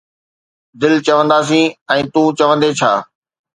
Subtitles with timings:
[0.81, 1.65] دل چونداسين،
[1.97, 2.91] ۽ تون چوندين ڇا